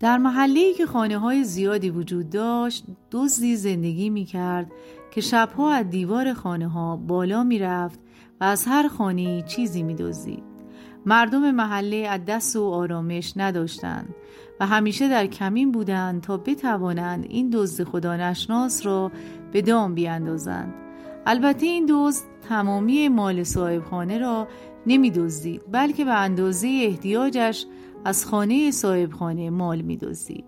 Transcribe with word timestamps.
در 0.00 0.18
محله 0.18 0.72
که 0.74 0.86
خانه 0.86 1.18
های 1.18 1.44
زیادی 1.44 1.90
وجود 1.90 2.30
داشت 2.30 2.84
دزدی 3.10 3.56
زندگی 3.56 4.10
می 4.10 4.24
کرد 4.24 4.72
که 5.10 5.20
شبها 5.20 5.72
از 5.72 5.90
دیوار 5.90 6.32
خانه 6.32 6.68
ها 6.68 6.96
بالا 6.96 7.42
می 7.42 7.58
رفت 7.58 8.00
و 8.40 8.44
از 8.44 8.64
هر 8.66 8.88
خانه 8.88 9.42
چیزی 9.42 9.82
می 9.82 9.94
دزدید. 9.94 10.42
مردم 11.06 11.50
محله 11.50 11.96
از 11.96 12.24
دست 12.24 12.56
و 12.56 12.64
آرامش 12.64 13.32
نداشتند 13.36 14.14
و 14.60 14.66
همیشه 14.66 15.08
در 15.08 15.26
کمین 15.26 15.72
بودند 15.72 16.20
تا 16.20 16.36
بتوانند 16.36 17.26
این 17.28 17.50
دزد 17.50 17.84
خدا 17.84 18.16
نشناس 18.16 18.86
را 18.86 19.12
به 19.52 19.62
دام 19.62 19.94
بیاندازند. 19.94 20.74
البته 21.26 21.66
این 21.66 21.86
دزد 21.88 22.22
تمامی 22.48 23.08
مال 23.08 23.42
صاحب 23.42 23.84
خانه 23.84 24.18
را 24.18 24.48
نمی 24.86 25.10
دزدید 25.10 25.62
بلکه 25.72 26.04
به 26.04 26.14
اندازه 26.14 26.68
احتیاجش 26.82 27.66
از 28.04 28.26
خانه 28.26 28.70
صاحب 28.70 29.12
خانه 29.12 29.50
مال 29.50 29.80
می 29.80 29.96
دزدید. 29.96 30.44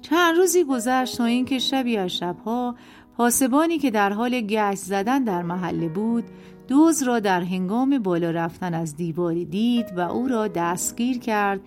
چند 0.00 0.36
روزی 0.36 0.64
گذشت 0.64 1.16
تا 1.16 1.24
اینکه 1.24 1.58
شبی 1.58 1.96
از 1.96 2.10
شبها 2.10 2.74
پاسبانی 3.16 3.78
که 3.78 3.90
در 3.90 4.12
حال 4.12 4.40
گشت 4.40 4.78
زدن 4.78 5.24
در 5.24 5.42
محله 5.42 5.88
بود 5.88 6.24
دوز 6.68 7.02
را 7.02 7.20
در 7.20 7.40
هنگام 7.40 7.98
بالا 7.98 8.30
رفتن 8.30 8.74
از 8.74 8.96
دیواری 8.96 9.44
دید 9.44 9.86
و 9.96 10.00
او 10.00 10.28
را 10.28 10.48
دستگیر 10.48 11.18
کرد 11.18 11.60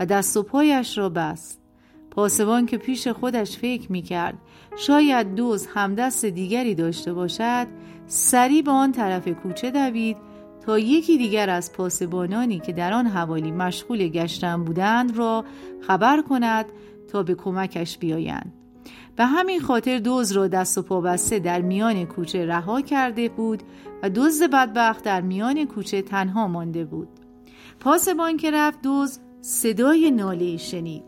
و 0.00 0.06
دست 0.06 0.36
و 0.36 0.42
پایش 0.42 0.98
را 0.98 1.08
بست 1.08 1.60
پاسبان 2.10 2.66
که 2.66 2.78
پیش 2.78 3.08
خودش 3.08 3.56
فکر 3.56 3.92
می 3.92 4.02
کرد 4.02 4.38
شاید 4.76 5.34
دوز 5.34 5.66
همدست 5.66 6.24
دیگری 6.24 6.74
داشته 6.74 7.12
باشد 7.12 7.66
سریع 8.06 8.62
به 8.62 8.70
آن 8.70 8.92
طرف 8.92 9.28
کوچه 9.28 9.70
دوید 9.70 10.16
تا 10.68 10.78
یکی 10.78 11.18
دیگر 11.18 11.50
از 11.50 11.72
پاسبانانی 11.72 12.58
که 12.60 12.72
در 12.72 12.92
آن 12.92 13.06
حوالی 13.06 13.50
مشغول 13.50 14.08
گشتن 14.08 14.64
بودند 14.64 15.16
را 15.16 15.44
خبر 15.80 16.22
کند 16.22 16.66
تا 17.12 17.22
به 17.22 17.34
کمکش 17.34 17.98
بیایند. 17.98 18.52
به 19.16 19.24
همین 19.24 19.60
خاطر 19.60 19.98
دوز 19.98 20.32
را 20.32 20.48
دست 20.48 20.78
و 20.78 20.82
پا 20.82 21.00
بسته 21.00 21.38
در 21.38 21.60
میان 21.60 22.04
کوچه 22.04 22.46
رها 22.46 22.80
کرده 22.80 23.28
بود 23.28 23.62
و 24.02 24.10
دزد 24.10 24.50
بدبخت 24.50 25.04
در 25.04 25.20
میان 25.20 25.64
کوچه 25.64 26.02
تنها 26.02 26.48
مانده 26.48 26.84
بود. 26.84 27.08
پاسبان 27.80 28.36
که 28.36 28.50
رفت 28.50 28.82
دوز 28.82 29.18
صدای 29.40 30.10
ناله 30.10 30.56
شنید. 30.56 31.04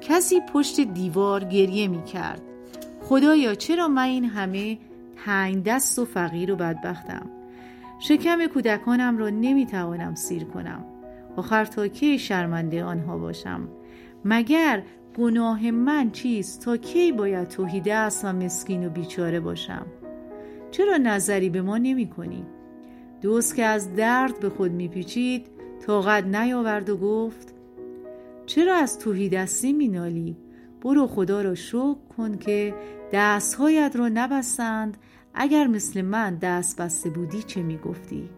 کسی 0.00 0.40
پشت 0.52 0.80
دیوار 0.80 1.44
گریه 1.44 1.88
می 1.88 2.04
کرد. 2.04 2.42
خدایا 3.02 3.54
چرا 3.54 3.88
من 3.88 4.02
این 4.02 4.24
همه 4.24 4.78
تنگ 5.24 5.64
دست 5.64 5.98
و 5.98 6.04
فقیر 6.04 6.52
و 6.52 6.56
بدبختم؟ 6.56 7.37
شکم 7.98 8.46
کودکانم 8.46 9.18
را 9.18 9.30
نمی 9.30 9.66
توانم 9.66 10.14
سیر 10.14 10.44
کنم. 10.44 10.84
آخر 11.36 11.64
تا 11.64 11.88
کی 11.88 12.18
شرمنده 12.18 12.84
آنها 12.84 13.18
باشم؟ 13.18 13.68
مگر 14.24 14.82
گناه 15.18 15.70
من 15.70 16.10
چیست؟ 16.10 16.64
تا 16.64 16.76
کی 16.76 17.12
باید 17.12 17.48
توحیده 17.48 17.94
است 17.94 18.24
و 18.24 18.32
مسکین 18.32 18.86
و 18.86 18.90
بیچاره 18.90 19.40
باشم؟ 19.40 19.86
چرا 20.70 20.96
نظری 20.96 21.50
به 21.50 21.62
ما 21.62 21.78
نمی 21.78 22.06
کنی؟ 22.06 22.46
دوست 23.20 23.56
که 23.56 23.64
از 23.64 23.94
درد 23.94 24.40
به 24.40 24.48
خود 24.48 24.72
میپیچید 24.72 25.46
طاقت 25.86 26.24
نیاورد 26.24 26.90
و 26.90 26.96
گفت 26.96 27.54
چرا 28.46 28.74
از 28.74 28.98
توهی 28.98 29.28
دستی 29.28 29.72
مینالی؟ 29.72 30.36
برو 30.82 31.06
خدا 31.06 31.42
را 31.42 31.54
شکر 31.54 31.96
کن 32.16 32.38
که 32.38 32.74
دستهایت 33.12 33.96
را 33.96 34.08
نبستند. 34.08 34.96
اگر 35.34 35.66
مثل 35.66 36.02
من 36.02 36.34
دست 36.34 36.80
بسته 36.80 37.10
بودی 37.10 37.42
چه 37.42 37.62
می‌گفتی؟ 37.62 38.30